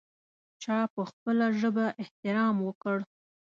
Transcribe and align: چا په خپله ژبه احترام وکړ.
چا 0.63 0.77
په 0.93 1.01
خپله 1.09 1.45
ژبه 1.59 1.85
احترام 2.01 2.55
وکړ. 2.67 2.97